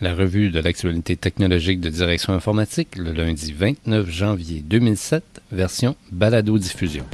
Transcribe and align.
La 0.00 0.14
revue 0.14 0.50
de 0.50 0.58
l'actualité 0.58 1.16
technologique 1.16 1.80
de 1.80 1.88
Direction 1.88 2.32
informatique 2.32 2.96
le 2.96 3.12
lundi 3.12 3.52
29 3.52 4.10
janvier 4.10 4.60
2007, 4.60 5.22
version 5.52 5.94
balado-diffusion. 6.10 7.04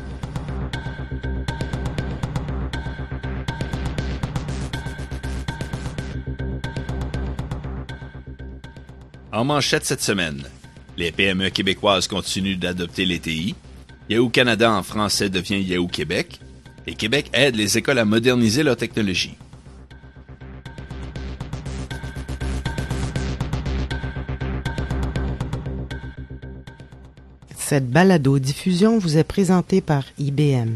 En 9.30 9.44
manchette 9.44 9.84
cette 9.84 10.02
semaine, 10.02 10.42
les 10.96 11.12
PME 11.12 11.50
québécoises 11.50 12.08
continuent 12.08 12.58
d'adopter 12.58 13.04
les 13.04 13.20
TI, 13.20 13.54
Yahoo 14.08 14.30
Canada 14.30 14.72
en 14.72 14.82
français 14.82 15.28
devient 15.28 15.60
Yahoo 15.60 15.86
Québec, 15.86 16.40
et 16.86 16.94
Québec 16.94 17.30
aide 17.34 17.56
les 17.56 17.76
écoles 17.76 17.98
à 17.98 18.06
moderniser 18.06 18.62
leur 18.62 18.76
technologie. 18.76 19.36
Cette 27.70 27.88
balado-diffusion 27.88 28.98
vous 28.98 29.16
est 29.16 29.22
présentée 29.22 29.80
par 29.80 30.02
IBM. 30.18 30.70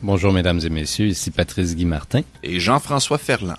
Bonjour 0.00 0.32
mesdames 0.32 0.60
et 0.64 0.70
messieurs, 0.70 1.08
ici 1.08 1.30
Patrice 1.30 1.76
Guy 1.76 1.84
Martin 1.84 2.22
et 2.42 2.58
Jean-François 2.58 3.18
Ferland. 3.18 3.58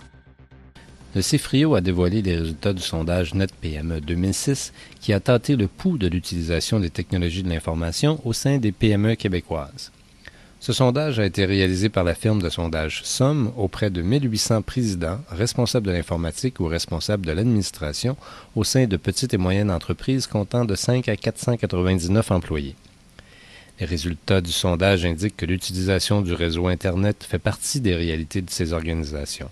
Le 1.14 1.22
CIFRIO 1.22 1.76
a 1.76 1.82
dévoilé 1.82 2.24
les 2.24 2.36
résultats 2.36 2.74
du 2.74 2.82
sondage 2.82 3.36
NetPME 3.36 4.02
2006 4.02 4.74
qui 5.00 5.14
a 5.14 5.20
tâté 5.20 5.56
le 5.56 5.68
pouls 5.68 6.00
de 6.00 6.08
l'utilisation 6.08 6.80
des 6.80 6.90
technologies 6.90 7.44
de 7.44 7.50
l'information 7.50 8.20
au 8.26 8.34
sein 8.34 8.58
des 8.58 8.72
PME 8.72 9.14
québécoises. 9.14 9.92
Ce 10.60 10.74
sondage 10.74 11.20
a 11.20 11.26
été 11.26 11.46
réalisé 11.46 11.88
par 11.88 12.04
la 12.04 12.16
firme 12.16 12.42
de 12.42 12.50
sondage 12.50 13.02
Somme 13.04 13.52
auprès 13.58 13.92
de 13.92 14.02
1800 14.02 14.64
présidents, 14.64 15.20
responsables 15.30 15.86
de 15.86 15.92
l'informatique 15.92 16.60
ou 16.60 16.66
responsables 16.66 17.26
de 17.26 17.32
l'administration 17.32 18.18
au 18.56 18.64
sein 18.64 18.88
de 18.88 18.98
petites 18.98 19.36
et 19.36 19.38
moyennes 19.38 19.70
entreprises 19.70 20.26
comptant 20.26 20.66
de 20.66 20.74
5 20.74 21.08
à 21.10 21.16
499 21.16 22.32
employés. 22.32 22.76
Les 23.80 23.86
résultats 23.86 24.42
du 24.42 24.52
sondage 24.52 25.06
indiquent 25.06 25.38
que 25.38 25.46
l'utilisation 25.46 26.24
du 26.24 26.34
réseau 26.34 26.68
Internet 26.68 27.24
fait 27.24 27.38
partie 27.38 27.80
des 27.80 27.94
réalités 27.94 28.42
de 28.42 28.50
ces 28.50 28.74
organisations. 28.74 29.52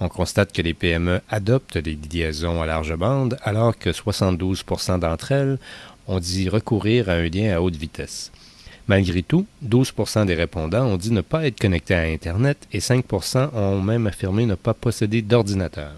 On 0.00 0.08
constate 0.08 0.52
que 0.52 0.62
les 0.62 0.74
PME 0.74 1.20
adoptent 1.30 1.76
les 1.76 1.96
liaisons 2.12 2.60
à 2.60 2.66
large 2.66 2.96
bande 2.96 3.38
alors 3.44 3.78
que 3.78 3.90
72% 3.90 4.98
d'entre 4.98 5.30
elles 5.30 5.58
ont 6.08 6.18
dit 6.18 6.48
recourir 6.48 7.08
à 7.08 7.12
un 7.12 7.28
lien 7.28 7.54
à 7.54 7.60
haute 7.60 7.76
vitesse. 7.76 8.32
Malgré 8.88 9.22
tout, 9.22 9.46
12% 9.64 10.26
des 10.26 10.34
répondants 10.34 10.86
ont 10.86 10.96
dit 10.96 11.12
ne 11.12 11.20
pas 11.20 11.46
être 11.46 11.60
connectés 11.60 11.94
à 11.94 12.02
Internet 12.02 12.58
et 12.72 12.80
5% 12.80 13.50
ont 13.54 13.80
même 13.80 14.06
affirmé 14.06 14.44
ne 14.44 14.56
pas 14.56 14.74
posséder 14.74 15.22
d'ordinateur. 15.22 15.92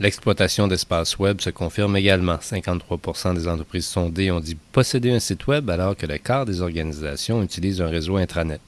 L'exploitation 0.00 0.66
d'espaces 0.66 1.18
web 1.18 1.40
se 1.40 1.50
confirme 1.50 1.96
également. 1.96 2.36
53% 2.36 3.34
des 3.34 3.46
entreprises 3.46 3.86
sondées 3.86 4.32
ont 4.32 4.40
dit 4.40 4.56
posséder 4.72 5.12
un 5.12 5.20
site 5.20 5.46
web 5.46 5.70
alors 5.70 5.96
que 5.96 6.06
le 6.06 6.18
quart 6.18 6.46
des 6.46 6.62
organisations 6.62 7.42
utilisent 7.42 7.80
un 7.80 7.88
réseau 7.88 8.16
intranet 8.16 8.60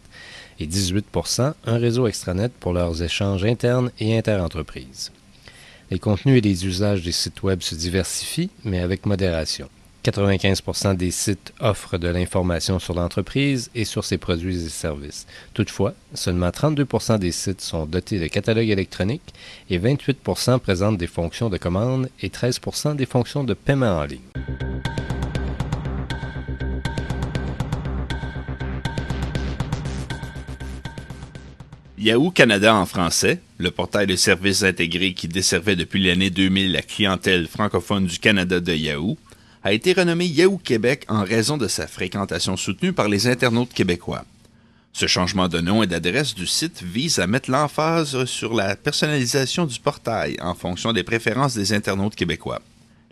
et 0.61 0.67
18% 0.67 1.53
un 1.67 1.79
réseau 1.79 2.07
extranet 2.07 2.53
pour 2.61 2.73
leurs 2.73 3.03
échanges 3.03 3.45
internes 3.45 3.91
et 3.99 4.17
interentreprises. 4.17 5.11
Les 5.91 5.99
contenus 5.99 6.39
et 6.39 6.41
les 6.41 6.67
usages 6.67 7.03
des 7.03 7.13
sites 7.13 7.43
web 7.43 7.61
se 7.61 7.75
diversifient, 7.75 8.51
mais 8.65 8.81
avec 8.81 9.07
modération. 9.07 9.69
95% 10.11 10.97
des 10.97 11.11
sites 11.11 11.53
offrent 11.59 11.99
de 11.99 12.09
l'information 12.09 12.79
sur 12.79 12.95
l'entreprise 12.95 13.71
et 13.75 13.85
sur 13.85 14.05
ses 14.05 14.19
produits 14.19 14.65
et 14.65 14.69
services. 14.69 15.27
Toutefois, 15.53 15.95
seulement 16.15 16.51
32% 16.51 17.19
des 17.19 17.33
sites 17.33 17.61
sont 17.61 17.87
dotés 17.87 18.21
de 18.21 18.29
catalogues 18.29 18.71
électroniques 18.71 19.35
et 19.69 19.79
28% 19.79 20.61
présentent 20.61 20.99
des 20.99 21.09
fonctions 21.09 21.51
de 21.51 21.57
commande 21.57 22.09
et 22.21 22.29
13% 22.29 22.95
des 22.95 23.07
fonctions 23.07 23.43
de 23.43 23.55
paiement 23.55 23.99
en 23.99 24.05
ligne. 24.05 24.21
Yahoo 31.99 32.31
Canada 32.31 32.73
en 32.73 32.87
français, 32.87 33.41
le 33.59 33.73
portail 33.73 34.07
de 34.07 34.15
services 34.15 34.63
intégrés 34.63 35.15
qui 35.15 35.27
desservait 35.27 35.75
depuis 35.75 36.05
l'année 36.05 36.31
2000 36.31 36.71
la 36.71 36.83
clientèle 36.83 37.49
francophone 37.49 38.07
du 38.07 38.21
Canada 38.21 38.61
de 38.61 38.73
Yahoo, 38.73 39.17
a 39.67 39.73
été 39.73 39.95
renommé 39.95 40.27
Yahoo 40.27 40.59
Québec 40.59 41.05
en 41.09 41.25
raison 41.25 41.57
de 41.57 41.67
sa 41.67 41.89
fréquentation 41.89 42.57
soutenue 42.57 42.93
par 42.93 43.09
les 43.09 43.27
internautes 43.27 43.73
québécois. 43.75 44.25
Ce 44.93 45.09
changement 45.09 45.49
de 45.49 45.61
nom 45.61 45.83
et 45.83 45.89
d'adresse 45.89 46.37
du 46.37 46.47
site 46.47 46.85
vise 46.85 47.19
à 47.19 47.27
mettre 47.27 47.51
l'emphase 47.51 48.27
sur 48.27 48.55
la 48.55 48.77
personnalisation 48.77 49.67
du 49.67 49.81
portail 49.81 50.37
en 50.41 50.55
fonction 50.55 50.93
des 50.93 51.03
préférences 51.03 51.55
des 51.55 51.73
internautes 51.73 52.15
québécois. 52.15 52.63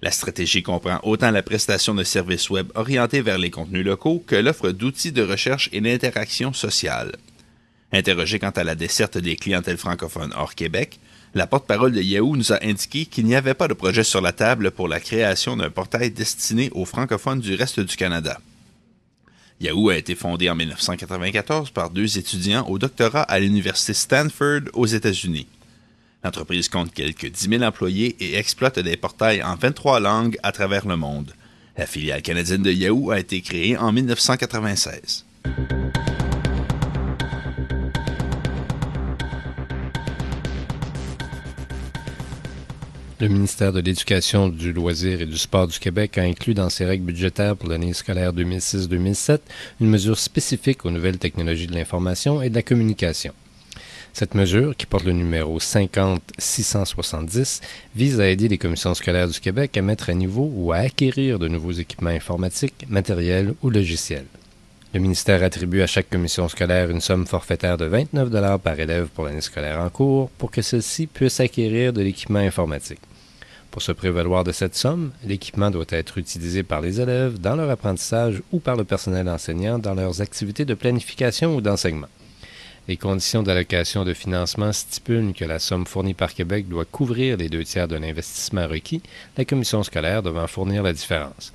La 0.00 0.12
stratégie 0.12 0.62
comprend 0.62 1.00
autant 1.03 1.32
la 1.32 1.42
prestation 1.42 1.92
de 1.92 2.04
services 2.04 2.48
web 2.50 2.69
orientés 2.76 3.21
vers 3.21 3.38
les 3.38 3.50
contenus 3.50 3.84
locaux 3.84 4.22
que 4.25 4.36
l'offre 4.36 4.71
d'outils 4.71 5.10
de 5.10 5.22
recherche 5.22 5.69
et 5.72 5.81
d'interaction 5.81 6.53
sociale. 6.53 7.16
Interrogé 7.91 8.38
quant 8.38 8.50
à 8.50 8.62
la 8.62 8.76
desserte 8.76 9.19
des 9.19 9.34
clientèles 9.34 9.76
francophones 9.76 10.32
hors 10.36 10.54
Québec, 10.54 11.00
la 11.34 11.47
porte-parole 11.47 11.93
de 11.93 12.00
Yahoo 12.00 12.37
nous 12.37 12.53
a 12.53 12.65
indiqué 12.65 13.06
qu'il 13.06 13.27
n'y 13.27 13.34
avait 13.34 13.55
pas 13.55 13.69
de 13.69 13.75
projet 13.75 14.05
sur 14.05 14.21
la 14.21 14.33
table 14.33 14.71
pour 14.71 14.87
la 14.87 15.00
création 15.00 15.56
d'un 15.56 15.71
portail 15.71 16.11
destiné 16.11 16.71
aux 16.72 16.84
francophones 16.84 17.41
du 17.41 17.55
reste 17.55 17.81
du 17.81 17.97
Canada. 17.97 18.41
Yahoo 19.61 19.91
a 19.91 19.97
été 19.97 20.15
fondé 20.15 20.49
en 20.49 20.55
1994 20.55 21.71
par 21.71 21.91
deux 21.91 22.19
étudiants 22.19 22.67
au 22.69 22.78
doctorat 22.78 23.22
à 23.22 23.39
l'Université 23.41 23.95
Stanford 23.95 24.62
aux 24.75 24.87
États-Unis. 24.87 25.47
L'entreprise 26.22 26.69
compte 26.69 26.93
quelques 26.93 27.31
10 27.31 27.49
000 27.49 27.62
employés 27.62 28.16
et 28.21 28.37
exploite 28.37 28.78
des 28.78 28.97
portails 28.97 29.43
en 29.43 29.56
23 29.56 30.01
langues 30.01 30.39
à 30.43 30.53
travers 30.53 30.87
le 30.87 30.97
monde. 30.97 31.33
La 31.77 31.87
filiale 31.87 32.22
canadienne 32.22 32.62
de 32.62 32.72
Yahoo 32.72 33.11
a 33.11 33.19
été 33.19 33.41
créée 33.43 33.77
en 33.77 33.93
1996. 33.93 35.25
Le 43.25 43.31
ministère 43.31 43.73
de 43.73 43.81
l'Éducation, 43.81 44.51
du 44.51 44.71
loisir 44.71 45.23
et 45.23 45.25
du 45.25 45.39
sport 45.39 45.67
du 45.67 45.79
Québec 45.79 46.19
a 46.19 46.23
inclus 46.25 46.53
dans 46.53 46.69
ses 46.69 46.85
règles 46.85 47.07
budgétaires 47.07 47.57
pour 47.57 47.71
l'année 47.71 47.95
scolaire 47.95 48.35
2006-2007 48.35 49.39
une 49.81 49.89
mesure 49.89 50.19
spécifique 50.19 50.85
aux 50.85 50.91
nouvelles 50.91 51.17
technologies 51.17 51.67
de 51.67 51.73
l'information 51.73 52.43
et 52.43 52.51
de 52.51 52.55
la 52.55 52.61
communication. 52.61 53.33
Cette 54.13 54.34
mesure, 54.34 54.77
qui 54.77 54.84
porte 54.84 55.07
le 55.07 55.13
numéro 55.13 55.59
50-670, 55.59 57.63
vise 57.97 58.21
à 58.21 58.29
aider 58.29 58.47
les 58.47 58.59
commissions 58.59 58.93
scolaires 58.93 59.29
du 59.29 59.41
Québec 59.41 59.75
à 59.79 59.81
mettre 59.81 60.11
à 60.11 60.13
niveau 60.13 60.53
ou 60.55 60.73
à 60.73 60.81
acquérir 60.81 61.39
de 61.39 61.49
nouveaux 61.49 61.73
équipements 61.73 62.11
informatiques, 62.11 62.84
matériels 62.91 63.55
ou 63.63 63.71
logiciels. 63.71 64.27
Le 64.93 65.01
ministère 65.01 65.43
attribue 65.43 65.81
à 65.81 65.87
chaque 65.87 66.11
commission 66.11 66.47
scolaire 66.47 66.91
une 66.91 67.01
somme 67.01 67.27
forfaitaire 67.27 67.79
de 67.79 67.87
29 67.87 68.59
par 68.59 68.79
élève 68.79 69.07
pour 69.07 69.25
l'année 69.25 69.41
scolaire 69.41 69.81
en 69.81 69.89
cours 69.89 70.29
pour 70.37 70.51
que 70.51 70.61
celle-ci 70.61 71.07
puisse 71.07 71.41
acquérir 71.41 71.95
de 71.95 72.03
l'équipement 72.03 72.41
informatique. 72.41 73.01
Pour 73.75 73.83
se 73.83 73.91
prévaloir 73.91 74.45
de 74.45 74.53
cette 74.53 74.77
somme, 74.77 75.11
l'équipement 75.25 75.73
doit 75.73 75.85
être 75.89 76.19
utilisé 76.19 76.62
par 76.62 76.81
les 76.81 77.01
élèves 77.01 77.41
dans 77.41 77.57
leur 77.57 77.69
apprentissage 77.69 78.41
ou 78.53 78.61
par 78.61 78.77
le 78.77 78.85
personnel 78.85 79.29
enseignant 79.29 79.81
dans 79.81 79.95
leurs 79.95 80.21
activités 80.21 80.65
de 80.65 80.75
planification 80.75 81.57
ou 81.57 81.61
d'enseignement. 81.61 82.07
Les 82.87 82.97
conditions 82.97 83.43
d'allocation 83.43 84.05
de 84.05 84.15
financement 84.15 84.73
stipulent 84.73 85.33
que 85.33 85.45
la 85.45 85.59
somme 85.59 85.87
fournie 85.87 86.15
par 86.15 86.34
Québec 86.34 86.69
doit 86.69 86.84
couvrir 86.84 87.37
les 87.37 87.49
deux 87.49 87.65
tiers 87.65 87.89
de 87.89 87.97
l'investissement 87.97 88.69
requis, 88.69 89.03
la 89.37 89.45
commission 89.45 89.83
scolaire 89.83 90.23
devant 90.23 90.47
fournir 90.47 90.84
la 90.84 90.93
différence. 90.93 91.53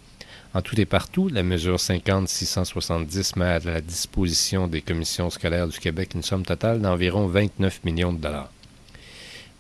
En 0.54 0.62
tout 0.62 0.78
et 0.78 0.86
partout, 0.86 1.30
la 1.30 1.44
mesure 1.44 1.78
50-670 1.78 3.40
met 3.40 3.46
à 3.46 3.60
la 3.60 3.80
disposition 3.80 4.68
des 4.68 4.82
commissions 4.82 5.30
scolaires 5.30 5.70
du 5.70 5.80
Québec 5.80 6.16
une 6.16 6.24
somme 6.24 6.44
totale 6.44 6.82
d'environ 6.82 7.28
29 7.28 7.86
millions 7.86 8.12
de 8.12 8.20
dollars. 8.20 8.52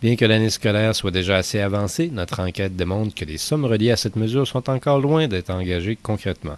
Bien 0.01 0.16
que 0.16 0.24
l'année 0.24 0.50
scolaire 0.50 0.96
soit 0.96 1.12
déjà 1.12 1.36
assez 1.36 1.60
avancée, 1.60 2.10
notre 2.10 2.40
enquête 2.40 2.78
démontre 2.78 3.13
que 3.13 3.25
les 3.25 3.38
sommes 3.38 3.66
reliées 3.66 3.92
à 3.92 3.98
cette 3.98 4.16
mesure 4.16 4.48
sont 4.48 4.69
encore 4.69 5.01
loin 5.01 5.28
d'être 5.28 5.50
engagées 5.50 5.98
concrètement. 6.01 6.56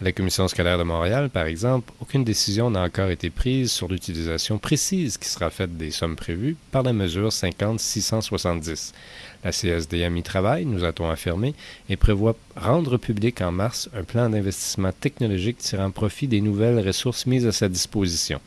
À 0.00 0.04
la 0.04 0.12
Commission 0.12 0.48
scolaire 0.48 0.78
de 0.78 0.82
Montréal, 0.82 1.28
par 1.28 1.44
exemple, 1.44 1.92
aucune 2.00 2.24
décision 2.24 2.70
n'a 2.70 2.80
encore 2.80 3.10
été 3.10 3.28
prise 3.28 3.70
sur 3.70 3.86
l'utilisation 3.86 4.56
précise 4.56 5.18
qui 5.18 5.28
sera 5.28 5.50
faite 5.50 5.76
des 5.76 5.90
sommes 5.90 6.16
prévues 6.16 6.56
par 6.72 6.82
la 6.82 6.94
mesure 6.94 7.28
50-670. 7.28 8.92
La 9.44 9.50
CSDM 9.50 10.16
y 10.16 10.22
travaille, 10.22 10.64
nous 10.64 10.84
a-t-on 10.84 11.10
affirmé, 11.10 11.54
et 11.90 11.96
prévoit 11.96 12.34
rendre 12.56 12.96
public 12.96 13.42
en 13.42 13.52
mars 13.52 13.90
un 13.94 14.04
plan 14.04 14.30
d'investissement 14.30 14.92
technologique 14.98 15.58
tirant 15.58 15.90
profit 15.90 16.28
des 16.28 16.40
nouvelles 16.40 16.80
ressources 16.80 17.26
mises 17.26 17.46
à 17.46 17.52
sa 17.52 17.68
disposition. 17.68 18.40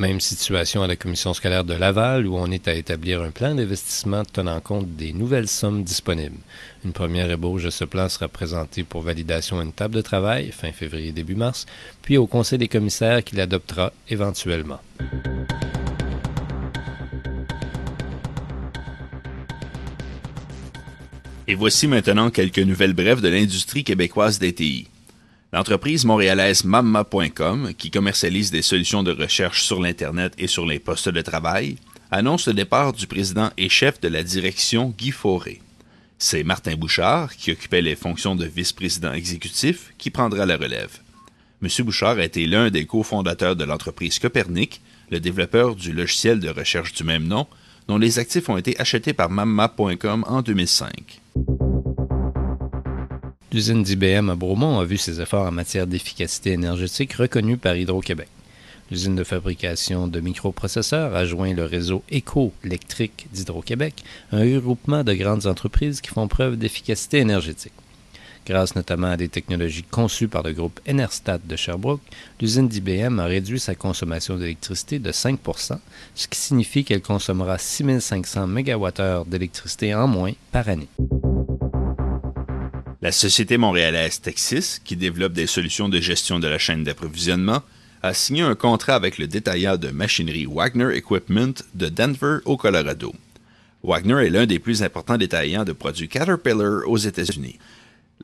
Même 0.00 0.18
situation 0.18 0.82
à 0.82 0.86
la 0.86 0.96
commission 0.96 1.34
scolaire 1.34 1.62
de 1.62 1.74
Laval 1.74 2.26
où 2.26 2.34
on 2.34 2.50
est 2.50 2.68
à 2.68 2.72
établir 2.72 3.20
un 3.20 3.30
plan 3.30 3.54
d'investissement 3.54 4.22
tenant 4.24 4.58
compte 4.58 4.96
des 4.96 5.12
nouvelles 5.12 5.46
sommes 5.46 5.84
disponibles. 5.84 6.38
Une 6.86 6.94
première 6.94 7.30
ébauche 7.30 7.64
de 7.64 7.68
ce 7.68 7.84
plan 7.84 8.08
sera 8.08 8.26
présentée 8.26 8.82
pour 8.82 9.02
validation 9.02 9.60
à 9.60 9.62
une 9.62 9.74
table 9.74 9.96
de 9.96 10.00
travail 10.00 10.52
fin 10.52 10.72
février 10.72 11.12
début 11.12 11.34
mars, 11.34 11.66
puis 12.00 12.16
au 12.16 12.26
Conseil 12.26 12.58
des 12.58 12.66
commissaires 12.66 13.22
qui 13.22 13.36
l'adoptera 13.36 13.92
éventuellement. 14.08 14.80
Et 21.46 21.54
voici 21.54 21.88
maintenant 21.88 22.30
quelques 22.30 22.58
nouvelles 22.60 22.94
brèves 22.94 23.20
de 23.20 23.28
l'industrie 23.28 23.84
québécoise 23.84 24.38
d'ETI. 24.38 24.88
L'entreprise 25.52 26.04
montréalaise 26.04 26.64
Mamma.com, 26.64 27.72
qui 27.76 27.90
commercialise 27.90 28.52
des 28.52 28.62
solutions 28.62 29.02
de 29.02 29.10
recherche 29.10 29.64
sur 29.64 29.80
l'Internet 29.80 30.32
et 30.38 30.46
sur 30.46 30.64
les 30.64 30.78
postes 30.78 31.08
de 31.08 31.22
travail, 31.22 31.76
annonce 32.12 32.46
le 32.46 32.54
départ 32.54 32.92
du 32.92 33.08
président 33.08 33.50
et 33.58 33.68
chef 33.68 34.00
de 34.00 34.06
la 34.06 34.22
direction 34.22 34.94
Guy 34.96 35.10
Fauré. 35.10 35.60
C'est 36.18 36.44
Martin 36.44 36.76
Bouchard, 36.76 37.34
qui 37.34 37.50
occupait 37.50 37.82
les 37.82 37.96
fonctions 37.96 38.36
de 38.36 38.44
vice-président 38.44 39.12
exécutif, 39.12 39.92
qui 39.98 40.10
prendra 40.10 40.46
la 40.46 40.56
relève. 40.56 41.00
M. 41.62 41.68
Bouchard 41.80 42.18
a 42.18 42.24
été 42.24 42.46
l'un 42.46 42.70
des 42.70 42.86
cofondateurs 42.86 43.56
de 43.56 43.64
l'entreprise 43.64 44.20
Copernic, 44.20 44.80
le 45.10 45.18
développeur 45.18 45.74
du 45.74 45.92
logiciel 45.92 46.38
de 46.38 46.48
recherche 46.48 46.92
du 46.92 47.02
même 47.02 47.26
nom, 47.26 47.48
dont 47.88 47.98
les 47.98 48.20
actifs 48.20 48.48
ont 48.48 48.56
été 48.56 48.78
achetés 48.78 49.14
par 49.14 49.30
Mamma.com 49.30 50.24
en 50.28 50.42
2005. 50.42 51.20
L'usine 53.52 53.82
d'IBM 53.82 54.30
à 54.30 54.36
Bromont 54.36 54.78
a 54.78 54.84
vu 54.84 54.96
ses 54.96 55.20
efforts 55.20 55.48
en 55.48 55.50
matière 55.50 55.88
d'efficacité 55.88 56.52
énergétique 56.52 57.14
reconnus 57.14 57.58
par 57.60 57.74
Hydro-Québec. 57.74 58.28
L'usine 58.92 59.16
de 59.16 59.24
fabrication 59.24 60.06
de 60.06 60.20
microprocesseurs 60.20 61.16
a 61.16 61.24
joint 61.24 61.52
le 61.52 61.64
réseau 61.64 62.04
éco-électrique 62.12 63.26
d'Hydro-Québec, 63.32 64.04
un 64.30 64.42
regroupement 64.42 65.02
de 65.02 65.14
grandes 65.14 65.48
entreprises 65.48 66.00
qui 66.00 66.10
font 66.10 66.28
preuve 66.28 66.58
d'efficacité 66.58 67.18
énergétique. 67.18 67.72
Grâce 68.46 68.76
notamment 68.76 69.10
à 69.10 69.16
des 69.16 69.28
technologies 69.28 69.82
conçues 69.82 70.28
par 70.28 70.44
le 70.44 70.52
groupe 70.52 70.80
Enerstat 70.88 71.38
de 71.38 71.56
Sherbrooke, 71.56 72.00
l'usine 72.40 72.68
d'IBM 72.68 73.18
a 73.18 73.24
réduit 73.24 73.58
sa 73.58 73.74
consommation 73.74 74.36
d'électricité 74.36 75.00
de 75.00 75.10
5% 75.10 75.76
ce 76.14 76.28
qui 76.28 76.38
signifie 76.38 76.84
qu'elle 76.84 77.02
consommera 77.02 77.58
6500 77.58 78.46
MWh 78.46 79.24
d'électricité 79.26 79.92
en 79.92 80.06
moins 80.06 80.32
par 80.52 80.68
année. 80.68 80.88
La 83.02 83.12
société 83.12 83.56
montréalaise 83.56 84.20
Texas, 84.20 84.78
qui 84.84 84.94
développe 84.94 85.32
des 85.32 85.46
solutions 85.46 85.88
de 85.88 86.00
gestion 86.00 86.38
de 86.38 86.46
la 86.46 86.58
chaîne 86.58 86.84
d'approvisionnement, 86.84 87.62
a 88.02 88.12
signé 88.12 88.42
un 88.42 88.54
contrat 88.54 88.94
avec 88.94 89.16
le 89.16 89.26
détaillant 89.26 89.78
de 89.78 89.88
machinerie 89.88 90.44
Wagner 90.44 90.94
Equipment 90.94 91.54
de 91.74 91.88
Denver 91.88 92.38
au 92.44 92.58
Colorado. 92.58 93.14
Wagner 93.82 94.26
est 94.26 94.30
l'un 94.30 94.44
des 94.44 94.58
plus 94.58 94.82
importants 94.82 95.16
détaillants 95.16 95.64
de 95.64 95.72
produits 95.72 96.08
Caterpillar 96.08 96.82
aux 96.86 96.98
États-Unis. 96.98 97.58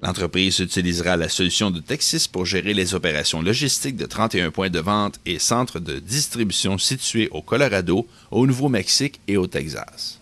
L'entreprise 0.03 0.59
utilisera 0.59 1.17
la 1.17 1.31
solution 1.31 1.71
de 1.71 1.81
Texas 1.81 2.29
pour 2.29 2.45
gérer 2.45 2.75
les 2.75 2.95
opérations 2.95 3.41
logistiques 3.41 3.97
de 3.97 4.05
31 4.05 4.51
points 4.51 4.69
de 4.69 4.81
vente 4.81 5.19
et 5.25 5.39
centres 5.39 5.81
de 5.81 5.99
distribution 5.99 6.77
situés 6.77 7.31
au 7.31 7.41
Colorado, 7.41 8.07
au 8.31 8.47
Nouveau-Mexique 8.47 9.21
et 9.27 9.39
au 9.39 9.47
Texas. 9.47 10.21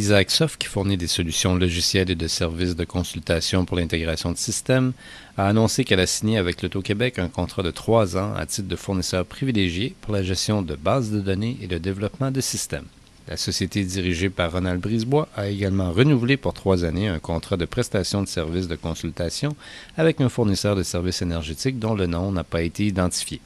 Isaac 0.00 0.30
Soft, 0.30 0.58
qui 0.58 0.66
fournit 0.66 0.96
des 0.96 1.06
solutions 1.06 1.54
logicielles 1.54 2.10
et 2.10 2.14
de 2.14 2.26
services 2.26 2.74
de 2.74 2.86
consultation 2.86 3.66
pour 3.66 3.76
l'intégration 3.76 4.32
de 4.32 4.38
systèmes, 4.38 4.94
a 5.36 5.46
annoncé 5.46 5.84
qu'elle 5.84 6.00
a 6.00 6.06
signé 6.06 6.38
avec 6.38 6.62
l'Auto-Québec 6.62 7.18
un 7.18 7.28
contrat 7.28 7.62
de 7.62 7.70
trois 7.70 8.16
ans 8.16 8.32
à 8.34 8.46
titre 8.46 8.66
de 8.66 8.76
fournisseur 8.76 9.26
privilégié 9.26 9.94
pour 10.00 10.14
la 10.14 10.22
gestion 10.22 10.62
de 10.62 10.74
bases 10.74 11.10
de 11.10 11.20
données 11.20 11.58
et 11.60 11.66
le 11.66 11.78
développement 11.78 12.30
de 12.30 12.40
systèmes. 12.40 12.86
La 13.28 13.36
société 13.36 13.84
dirigée 13.84 14.30
par 14.30 14.52
Ronald 14.52 14.80
Brisebois 14.80 15.28
a 15.36 15.48
également 15.48 15.92
renouvelé 15.92 16.38
pour 16.38 16.54
trois 16.54 16.86
années 16.86 17.08
un 17.08 17.18
contrat 17.18 17.58
de 17.58 17.66
prestation 17.66 18.22
de 18.22 18.28
services 18.28 18.68
de 18.68 18.76
consultation 18.76 19.54
avec 19.98 20.22
un 20.22 20.30
fournisseur 20.30 20.76
de 20.76 20.82
services 20.82 21.20
énergétiques 21.20 21.78
dont 21.78 21.94
le 21.94 22.06
nom 22.06 22.32
n'a 22.32 22.42
pas 22.42 22.62
été 22.62 22.86
identifié. 22.86 23.42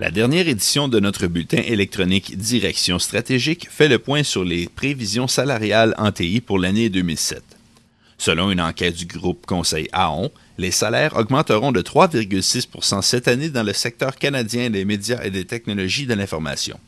La 0.00 0.12
dernière 0.12 0.46
édition 0.46 0.86
de 0.86 1.00
notre 1.00 1.26
bulletin 1.26 1.60
électronique 1.66 2.36
Direction 2.36 3.00
stratégique 3.00 3.66
fait 3.68 3.88
le 3.88 3.98
point 3.98 4.22
sur 4.22 4.44
les 4.44 4.68
prévisions 4.68 5.26
salariales 5.26 5.92
en 5.98 6.12
TI 6.12 6.40
pour 6.40 6.60
l'année 6.60 6.88
2007. 6.88 7.42
Selon 8.16 8.52
une 8.52 8.60
enquête 8.60 8.94
du 8.94 9.06
groupe 9.06 9.44
Conseil 9.44 9.88
AON, 9.92 10.30
les 10.56 10.70
salaires 10.70 11.16
augmenteront 11.16 11.72
de 11.72 11.82
3,6% 11.82 13.02
cette 13.02 13.26
année 13.26 13.50
dans 13.50 13.64
le 13.64 13.72
secteur 13.72 14.14
canadien 14.14 14.70
des 14.70 14.84
médias 14.84 15.24
et 15.24 15.32
des 15.32 15.46
technologies 15.46 16.06
de 16.06 16.14
l'information. 16.14 16.78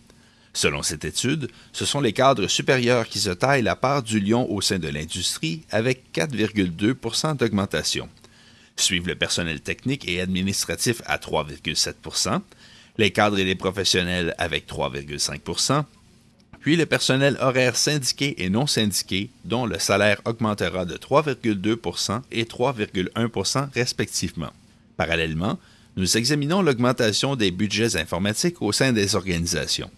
Selon 0.52 0.84
cette 0.84 1.04
étude, 1.04 1.50
ce 1.72 1.84
sont 1.84 2.00
les 2.00 2.12
cadres 2.12 2.46
supérieurs 2.46 3.08
qui 3.08 3.18
se 3.18 3.30
taillent 3.30 3.62
la 3.62 3.74
part 3.74 4.04
du 4.04 4.20
lion 4.20 4.48
au 4.48 4.60
sein 4.60 4.78
de 4.78 4.88
l'industrie 4.88 5.62
avec 5.72 6.12
4,2% 6.14 7.36
d'augmentation. 7.36 8.08
Suivent 8.76 9.08
le 9.08 9.16
personnel 9.16 9.60
technique 9.60 10.08
et 10.08 10.20
administratif 10.20 11.02
à 11.06 11.18
3,7 11.18 11.94
les 13.00 13.10
cadres 13.10 13.38
et 13.38 13.44
les 13.44 13.54
professionnels 13.54 14.34
avec 14.38 14.68
3,5% 14.68 15.84
puis 16.60 16.76
le 16.76 16.84
personnel 16.84 17.38
horaire 17.40 17.74
syndiqué 17.74 18.44
et 18.44 18.50
non 18.50 18.66
syndiqué, 18.66 19.30
dont 19.46 19.64
le 19.64 19.78
salaire 19.78 20.20
augmentera 20.26 20.84
de 20.84 20.94
3,2% 20.94 22.20
et 22.30 22.44
3,1% 22.44 23.68
respectivement. 23.72 24.52
Parallèlement, 24.98 25.58
nous 25.96 26.18
examinons 26.18 26.60
l'augmentation 26.60 27.34
des 27.34 27.50
budgets 27.50 27.96
informatiques 27.96 28.60
au 28.60 28.72
sein 28.72 28.92
des 28.92 29.14
organisations. 29.14 29.90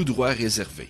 droit 0.04 0.28
réservé. 0.28 0.88